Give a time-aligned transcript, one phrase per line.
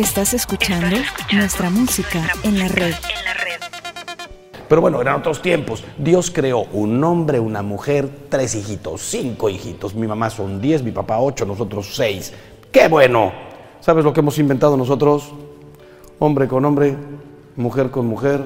[0.00, 0.96] Estás escuchando
[1.30, 2.94] nuestra música en la red.
[4.66, 5.84] Pero bueno, eran otros tiempos.
[5.98, 9.94] Dios creó un hombre, una mujer, tres hijitos, cinco hijitos.
[9.94, 12.32] Mi mamá son diez, mi papá ocho, nosotros seis.
[12.72, 13.30] ¡Qué bueno!
[13.80, 15.34] ¿Sabes lo que hemos inventado nosotros?
[16.18, 16.96] Hombre con hombre,
[17.56, 18.42] mujer con mujer,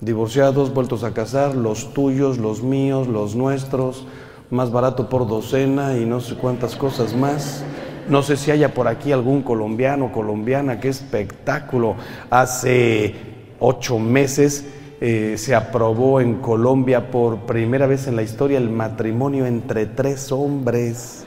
[0.00, 4.06] divorciados, vueltos a casar, los tuyos, los míos, los nuestros,
[4.50, 7.62] más barato por docena y no sé cuántas cosas más.
[8.08, 11.94] No sé si haya por aquí algún colombiano, colombiana, qué espectáculo.
[12.30, 13.14] Hace
[13.58, 14.64] ocho meses
[15.00, 20.32] eh, se aprobó en Colombia por primera vez en la historia el matrimonio entre tres
[20.32, 21.24] hombres.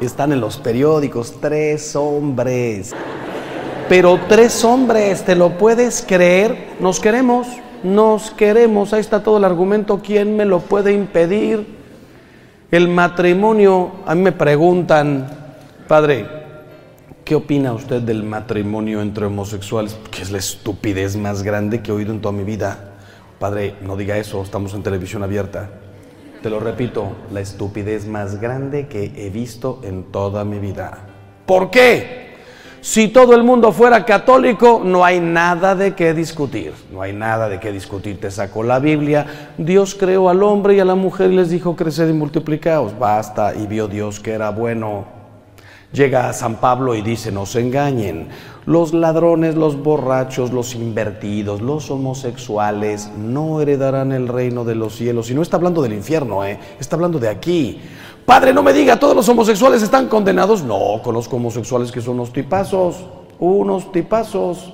[0.00, 2.92] Están en los periódicos, tres hombres.
[3.88, 6.70] Pero tres hombres, ¿te lo puedes creer?
[6.80, 7.46] Nos queremos,
[7.82, 8.92] nos queremos.
[8.92, 10.00] Ahí está todo el argumento.
[10.02, 11.66] ¿Quién me lo puede impedir?
[12.70, 15.43] El matrimonio, a mí me preguntan,
[15.86, 16.26] padre,
[17.24, 19.96] ¿Qué opina usted del matrimonio entre homosexuales?
[20.10, 22.92] Que es la estupidez más grande que he oído en toda mi vida.
[23.38, 25.70] Padre, no diga eso, estamos en televisión abierta.
[26.42, 30.98] Te lo repito, la estupidez más grande que he visto en toda mi vida.
[31.46, 32.34] ¿Por qué?
[32.82, 36.74] Si todo el mundo fuera católico, no hay nada de qué discutir.
[36.92, 38.20] No hay nada de qué discutir.
[38.20, 39.54] Te sacó la Biblia.
[39.56, 42.98] Dios creó al hombre y a la mujer y les dijo, creced y multiplicaos.
[42.98, 43.54] Basta.
[43.54, 45.13] Y vio Dios que era bueno.
[45.94, 48.26] Llega a San Pablo y dice, no se engañen,
[48.66, 55.30] los ladrones, los borrachos, los invertidos, los homosexuales no heredarán el reino de los cielos.
[55.30, 56.58] Y no está hablando del infierno, ¿eh?
[56.80, 57.80] está hablando de aquí.
[58.26, 60.64] Padre, no me diga, todos los homosexuales están condenados.
[60.64, 62.96] No, conozco homosexuales que son unos tipazos,
[63.38, 64.72] unos tipazos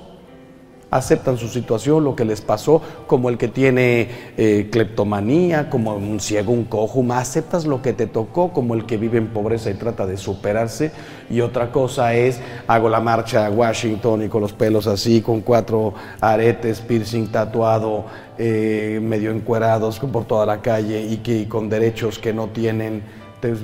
[0.91, 6.19] aceptan su situación, lo que les pasó, como el que tiene eh, cleptomanía, como un
[6.19, 9.75] ciego, un cojo, aceptas lo que te tocó, como el que vive en pobreza y
[9.75, 10.91] trata de superarse.
[11.29, 15.41] Y otra cosa es, hago la marcha a Washington y con los pelos así, con
[15.41, 18.05] cuatro aretes, piercing tatuado,
[18.37, 23.03] eh, medio encuerados por toda la calle y que con derechos que no tienen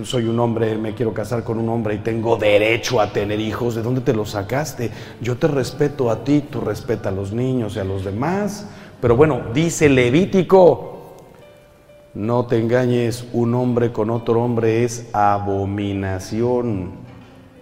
[0.03, 3.75] soy un hombre, me quiero casar con un hombre y tengo derecho a tener hijos,
[3.75, 4.91] ¿de dónde te los sacaste?
[5.21, 8.67] Yo te respeto a ti, tú respeta a los niños y a los demás.
[8.99, 11.15] Pero bueno, dice Levítico,
[12.13, 16.91] no te engañes, un hombre con otro hombre es abominación.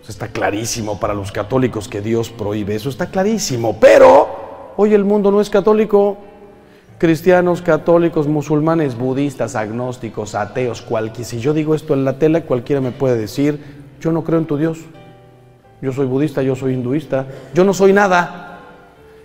[0.07, 3.77] Está clarísimo para los católicos que Dios prohíbe, eso está clarísimo.
[3.79, 6.17] Pero hoy el mundo no es católico
[6.97, 11.29] cristianos, católicos, musulmanes, budistas, agnósticos, ateos, cualquiera.
[11.29, 13.59] Si yo digo esto en la tele, cualquiera me puede decir,
[13.99, 14.79] yo no creo en tu Dios.
[15.81, 18.59] Yo soy budista, yo soy hinduista, yo no soy nada.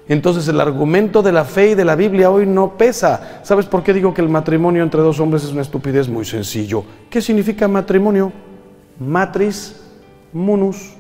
[0.09, 3.41] Entonces el argumento de la fe y de la Biblia hoy no pesa.
[3.45, 6.09] ¿Sabes por qué digo que el matrimonio entre dos hombres es una estupidez?
[6.09, 6.83] Muy sencillo.
[7.09, 8.33] ¿Qué significa matrimonio?
[8.99, 9.81] Matris,
[10.33, 10.95] munus,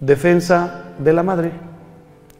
[0.00, 1.52] defensa de la madre.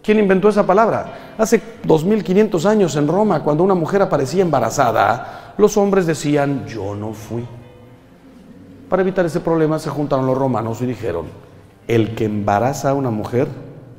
[0.03, 1.24] ¿Quién inventó esa palabra?
[1.37, 7.13] Hace 2500 años en Roma, cuando una mujer aparecía embarazada, los hombres decían, yo no
[7.13, 7.45] fui.
[8.89, 11.27] Para evitar ese problema se juntaron los romanos y dijeron,
[11.89, 13.49] el que embaraza a una mujer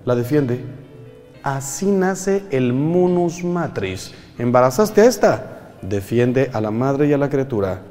[0.06, 0.64] la defiende.
[1.44, 4.14] Así nace el munus matris.
[4.38, 5.76] ¿Embarazaste a esta?
[5.82, 7.82] Defiende a la madre y a la criatura.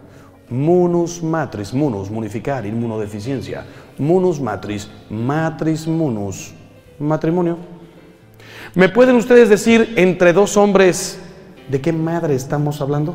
[0.49, 3.65] Munus matris, munus, munificar, inmunodeficiencia.
[3.99, 6.54] Munus matris, matris munus,
[6.99, 7.74] matrimonio.
[8.75, 11.21] ¿Me pueden ustedes decir entre dos hombres
[11.69, 13.15] de qué madre estamos hablando?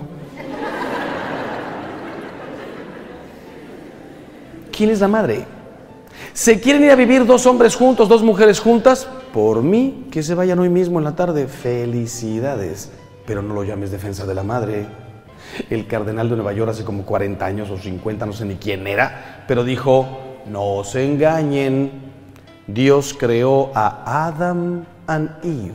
[4.72, 5.46] ¿Quién es la madre?
[6.32, 9.06] ¿Se quieren ir a vivir dos hombres juntos, dos mujeres juntas?
[9.34, 11.48] Por mí, que se vayan hoy mismo en la tarde.
[11.48, 12.90] Felicidades.
[13.26, 14.86] Pero no lo llames defensa de la madre.
[15.70, 18.88] El cardenal de Nueva York hace como 40 años o 50, no sé ni quién
[18.88, 20.08] era, pero dijo,
[20.50, 21.92] no se engañen.
[22.66, 25.74] Dios creó a Adam and Eve,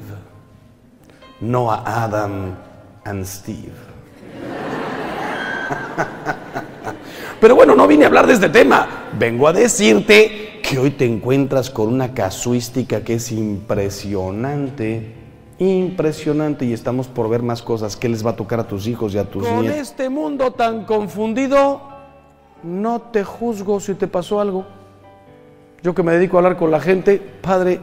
[1.40, 2.56] no a Adam
[3.04, 3.70] and Steve.
[7.40, 9.08] Pero bueno, no vine a hablar de este tema.
[9.18, 15.14] Vengo a decirte que hoy te encuentras con una casuística que es impresionante.
[15.58, 19.14] Impresionante y estamos por ver más cosas que les va a tocar a tus hijos
[19.14, 19.62] y a tus nietos.
[19.62, 21.82] Con este mundo tan confundido,
[22.62, 24.64] no te juzgo si te pasó algo.
[25.82, 27.80] Yo que me dedico a hablar con la gente, padre,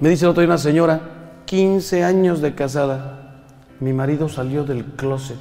[0.00, 1.00] me dice el otro día una señora,
[1.46, 3.42] 15 años de casada,
[3.80, 5.38] mi marido salió del closet.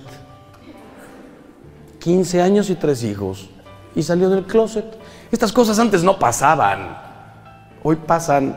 [2.00, 3.50] 15 años y tres hijos.
[3.96, 4.86] Y salió del closet.
[5.31, 6.98] Estas cosas antes no pasaban.
[7.81, 8.56] Hoy pasan.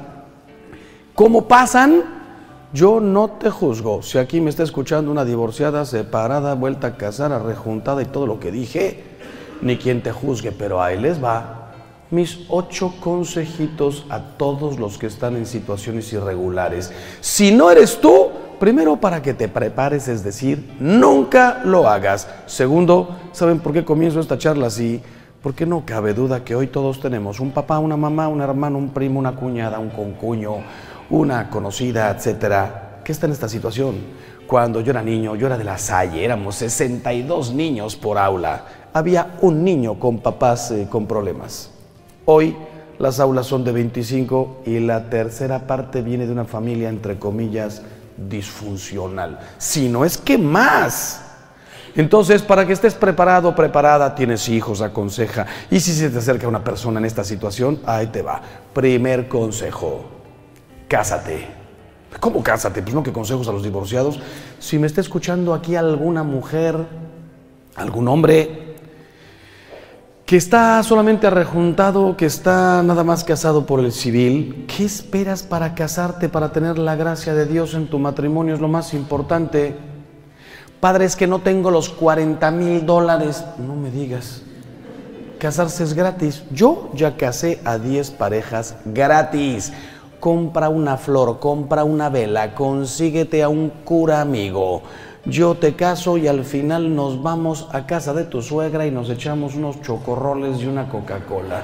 [1.14, 2.02] ¿Cómo pasan?
[2.72, 4.02] Yo no te juzgo.
[4.02, 8.38] Si aquí me está escuchando una divorciada, separada, vuelta a casar, rejuntada y todo lo
[8.38, 9.04] que dije,
[9.62, 11.57] ni quien te juzgue, pero ahí les va.
[12.10, 16.92] Mis ocho consejitos a todos los que están en situaciones irregulares.
[17.20, 18.28] Si no eres tú,
[18.58, 22.28] primero para que te prepares, es decir, nunca lo hagas.
[22.46, 25.02] Segundo, ¿saben por qué comienzo esta charla así?
[25.42, 28.90] Porque no cabe duda que hoy todos tenemos un papá, una mamá, un hermano, un
[28.90, 30.56] primo, una cuñada, un concuño,
[31.10, 33.96] una conocida, etcétera, que está en esta situación.
[34.46, 38.64] Cuando yo era niño, yo era de la Salle, éramos 62 niños por aula.
[38.94, 41.77] Había un niño con papás eh, con problemas.
[42.30, 42.54] Hoy
[42.98, 47.80] las aulas son de 25 y la tercera parte viene de una familia, entre comillas,
[48.18, 49.38] disfuncional.
[49.56, 51.22] Si no es que más.
[51.96, 55.46] Entonces, para que estés preparado, preparada, tienes hijos, aconseja.
[55.70, 58.42] Y si se te acerca una persona en esta situación, ahí te va.
[58.74, 60.04] Primer consejo,
[60.86, 61.46] cásate.
[62.20, 62.82] ¿Cómo cásate?
[62.82, 64.20] Pues no que consejos a los divorciados.
[64.58, 66.76] Si me está escuchando aquí alguna mujer,
[67.74, 68.67] algún hombre,
[70.28, 75.74] que está solamente arrejuntado, que está nada más casado por el civil, ¿qué esperas para
[75.74, 78.52] casarte, para tener la gracia de Dios en tu matrimonio?
[78.52, 79.74] Es lo más importante.
[80.80, 83.42] Padre, es que no tengo los 40 mil dólares.
[83.56, 84.42] No me digas.
[85.38, 86.42] Casarse es gratis.
[86.50, 89.72] Yo ya casé a 10 parejas gratis.
[90.20, 94.82] Compra una flor, compra una vela, consíguete a un cura amigo
[95.28, 99.10] yo te caso y al final nos vamos a casa de tu suegra y nos
[99.10, 101.62] echamos unos chocorroles y una Coca-Cola.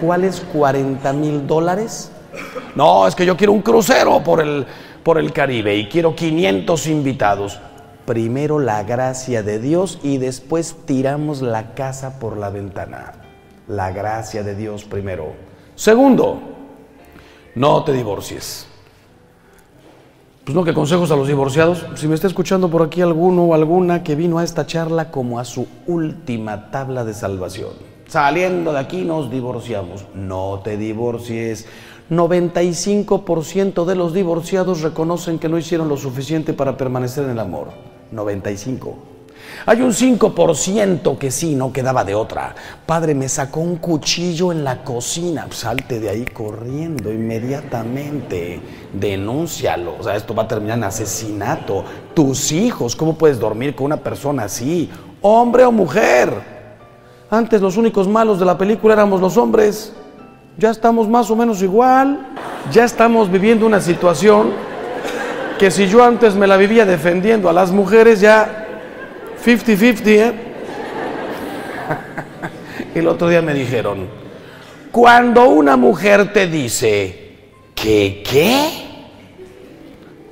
[0.00, 2.10] ¿Cuáles 40 mil dólares?
[2.74, 4.66] No, es que yo quiero un crucero por el,
[5.02, 7.60] por el Caribe y quiero 500 invitados.
[8.06, 13.12] Primero la gracia de Dios y después tiramos la casa por la ventana.
[13.68, 15.32] La gracia de Dios primero.
[15.74, 16.40] Segundo,
[17.54, 18.73] no te divorcies.
[20.44, 21.86] Pues no, que consejos a los divorciados.
[21.94, 25.38] Si me está escuchando por aquí alguno o alguna que vino a esta charla como
[25.38, 27.70] a su última tabla de salvación.
[28.08, 30.04] Saliendo de aquí nos divorciamos.
[30.14, 31.66] No te divorcies.
[32.10, 37.68] 95% de los divorciados reconocen que no hicieron lo suficiente para permanecer en el amor.
[38.12, 39.13] 95.
[39.66, 42.54] Hay un 5% que sí, no quedaba de otra.
[42.86, 45.46] Padre, me sacó un cuchillo en la cocina.
[45.50, 48.60] Salte de ahí corriendo inmediatamente.
[48.92, 49.96] Denúncialo.
[49.98, 51.84] O sea, esto va a terminar en asesinato.
[52.14, 54.90] Tus hijos, ¿cómo puedes dormir con una persona así?
[55.22, 56.32] Hombre o mujer.
[57.30, 59.92] Antes los únicos malos de la película éramos los hombres.
[60.58, 62.28] Ya estamos más o menos igual.
[62.70, 64.52] Ya estamos viviendo una situación
[65.58, 68.63] que si yo antes me la vivía defendiendo a las mujeres, ya
[69.44, 70.32] 50-50, ¿eh?
[72.94, 74.08] El otro día me dijeron,
[74.90, 77.36] cuando una mujer te dice,
[77.74, 78.70] ¿qué qué?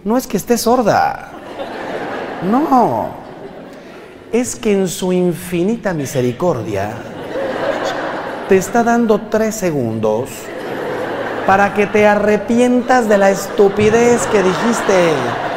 [0.04, 1.32] No es que esté sorda,
[2.50, 3.10] no,
[4.32, 6.92] es que en su infinita misericordia
[8.48, 10.30] te está dando tres segundos
[11.46, 15.51] para que te arrepientas de la estupidez que dijiste.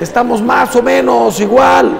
[0.00, 1.98] Estamos más o menos igual.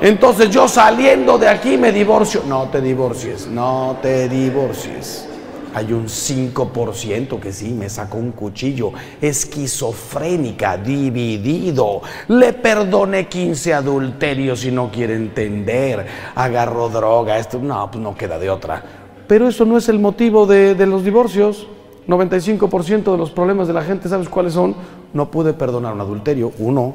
[0.00, 2.42] Entonces yo saliendo de aquí me divorcio.
[2.46, 5.28] No te divorcies, no te divorcies.
[5.74, 8.92] Hay un 5% que sí me sacó un cuchillo.
[9.20, 12.02] Esquizofrénica, dividido.
[12.28, 16.04] Le perdoné 15 adulterios y no quiere entender.
[16.34, 17.38] Agarró droga.
[17.38, 18.82] Esto no, pues no queda de otra.
[19.28, 21.68] Pero eso no es el motivo de, de los divorcios.
[22.08, 24.74] 95% de los problemas de la gente, ¿sabes cuáles son?
[25.12, 26.94] No pude perdonar un adulterio, uno.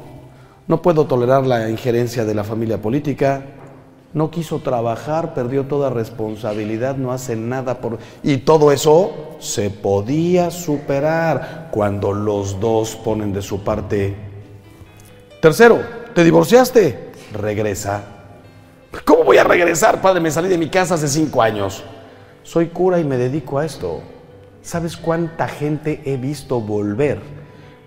[0.66, 3.42] No puedo tolerar la injerencia de la familia política.
[4.12, 7.98] No quiso trabajar, perdió toda responsabilidad, no hace nada por...
[8.22, 14.16] Y todo eso se podía superar cuando los dos ponen de su parte.
[15.40, 15.80] Tercero,
[16.14, 17.12] ¿te divorciaste?
[17.32, 18.02] Regresa.
[19.04, 20.20] ¿Cómo voy a regresar, padre?
[20.20, 21.84] Me salí de mi casa hace cinco años.
[22.42, 24.00] Soy cura y me dedico a esto.
[24.62, 27.20] ¿Sabes cuánta gente he visto volver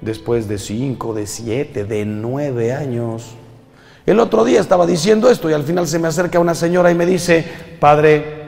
[0.01, 3.35] después de cinco, de siete, de nueve años?
[4.05, 6.95] El otro día estaba diciendo esto y al final se me acerca una señora y
[6.95, 7.45] me dice,
[7.79, 8.41] padre,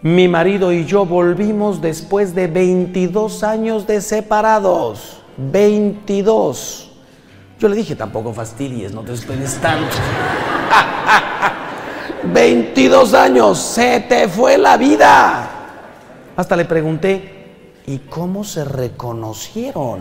[0.00, 5.22] mi marido y yo volvimos después de 22 años de separados.
[5.36, 6.90] 22.
[7.58, 9.96] Yo le dije, tampoco fastidies, no te esperes tanto.
[12.32, 15.53] 22 años, se te fue la vida.
[16.36, 17.44] Hasta le pregunté,
[17.86, 20.00] ¿Y cómo se reconocieron?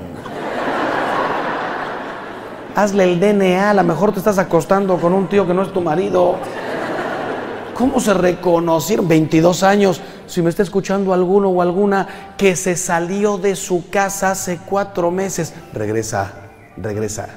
[2.75, 5.73] Hazle el DNA, a lo mejor te estás acostando con un tío que no es
[5.73, 6.37] tu marido.
[7.75, 9.07] ¿Cómo se reconocieron?
[9.07, 10.01] 22 años.
[10.27, 15.11] Si me está escuchando alguno o alguna que se salió de su casa hace cuatro
[15.11, 16.33] meses, regresa,
[16.77, 17.27] regresa.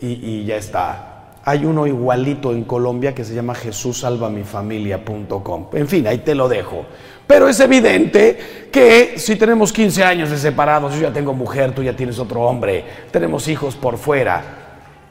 [0.00, 1.14] y, y ya está.
[1.44, 5.66] Hay uno igualito en Colombia que se llama jesussalvamifamilia.com.
[5.72, 6.84] En fin, ahí te lo dejo.
[7.26, 11.82] Pero es evidente que si tenemos 15 años de separados, yo ya tengo mujer, tú
[11.82, 14.68] ya tienes otro hombre, tenemos hijos por fuera,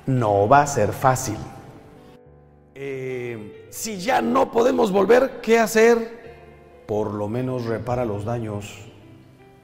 [0.08, 1.38] no va a ser fácil.
[2.80, 6.84] Eh, si ya no podemos volver, ¿qué hacer?
[6.86, 8.72] Por lo menos repara los daños.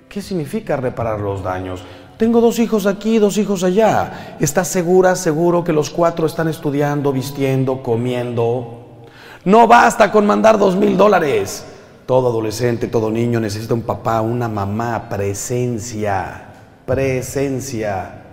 [0.09, 1.83] ¿Qué significa reparar los daños?
[2.17, 4.35] Tengo dos hijos aquí, dos hijos allá.
[4.39, 9.03] ¿Estás segura, seguro que los cuatro están estudiando, vistiendo, comiendo?
[9.45, 11.67] No basta con mandar dos mil dólares.
[12.07, 16.47] Todo adolescente, todo niño necesita un papá, una mamá, presencia,
[16.83, 18.23] presencia.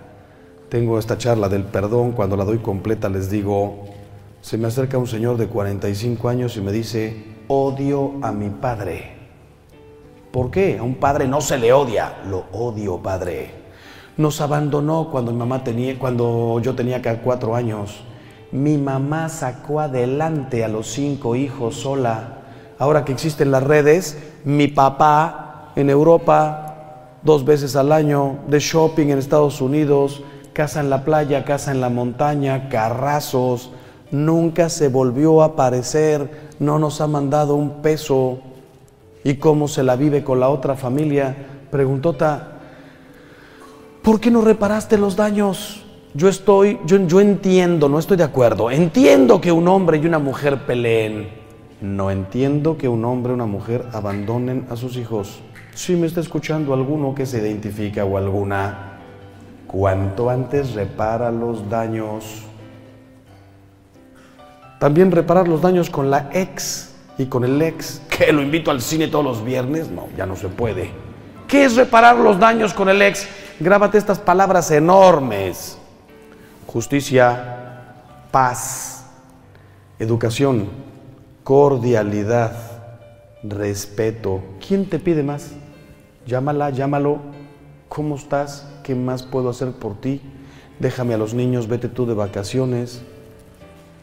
[0.69, 3.90] Tengo esta charla del perdón, cuando la doy completa les digo,
[4.41, 9.13] se me acerca un señor de 45 años y me dice, odio a mi padre.
[10.31, 10.77] ¿Por qué?
[10.79, 13.51] A un padre no se le odia, lo odio, padre.
[14.17, 18.01] Nos abandonó cuando mi mamá tenía, cuando yo tenía cuatro años.
[18.51, 22.39] Mi mamá sacó adelante a los cinco hijos sola.
[22.79, 26.71] Ahora que existen las redes, mi papá en Europa
[27.21, 31.79] dos veces al año, de shopping en Estados Unidos, casa en la playa, casa en
[31.79, 33.71] la montaña, carrazos,
[34.11, 38.39] nunca se volvió a aparecer, no nos ha mandado un peso.
[39.23, 41.35] ¿Y cómo se la vive con la otra familia?
[41.69, 42.59] Preguntó Ta,
[44.01, 45.85] ¿por qué no reparaste los daños?
[46.13, 48.69] Yo estoy, yo, yo entiendo, no estoy de acuerdo.
[48.69, 51.29] Entiendo que un hombre y una mujer peleen.
[51.79, 55.39] No entiendo que un hombre y una mujer abandonen a sus hijos.
[55.73, 58.99] Si me está escuchando alguno que se identifica o alguna,
[59.67, 62.43] cuanto antes repara los daños.
[64.81, 68.81] También reparar los daños con la ex y con el ex, que lo invito al
[68.81, 70.89] cine todos los viernes, no, ya no se puede.
[71.47, 73.27] ¿Qué es reparar los daños con el ex?
[73.59, 75.77] Grábate estas palabras enormes.
[76.65, 77.93] Justicia,
[78.31, 79.05] paz,
[79.99, 80.67] educación,
[81.43, 82.53] cordialidad,
[83.43, 84.41] respeto.
[84.67, 85.51] ¿Quién te pide más?
[86.25, 87.19] Llámala, llámalo.
[87.87, 88.67] ¿Cómo estás?
[88.83, 90.23] ¿Qué más puedo hacer por ti?
[90.79, 93.03] Déjame a los niños, vete tú de vacaciones.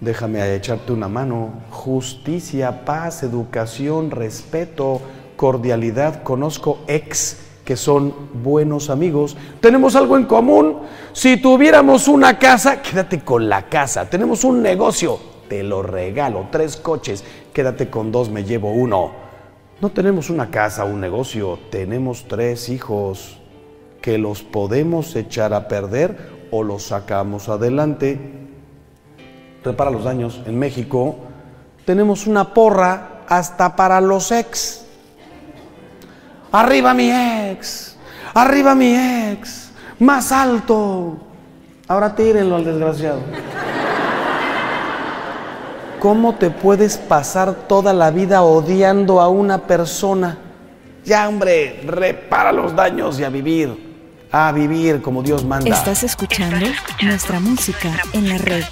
[0.01, 1.55] Déjame echarte una mano.
[1.71, 5.01] Justicia, paz, educación, respeto,
[5.37, 6.23] cordialidad.
[6.23, 9.37] Conozco ex que son buenos amigos.
[9.61, 10.79] Tenemos algo en común.
[11.13, 14.09] Si tuviéramos una casa, quédate con la casa.
[14.09, 16.47] Tenemos un negocio, te lo regalo.
[16.53, 19.11] Tres coches, quédate con dos, me llevo uno.
[19.81, 23.39] No tenemos una casa, un negocio, tenemos tres hijos
[24.01, 26.17] que los podemos echar a perder
[26.51, 28.38] o los sacamos adelante
[29.65, 30.41] repara los daños.
[30.47, 31.17] En México
[31.85, 34.85] tenemos una porra hasta para los ex.
[36.51, 37.97] Arriba mi ex,
[38.35, 41.19] arriba mi ex, más alto.
[41.87, 43.21] Ahora tírenlo al desgraciado.
[46.01, 50.39] ¿Cómo te puedes pasar toda la vida odiando a una persona?
[51.05, 55.75] Ya, hombre, repara los daños y a vivir, a vivir como Dios manda.
[55.75, 56.67] Estás escuchando
[57.03, 58.65] nuestra música en la red.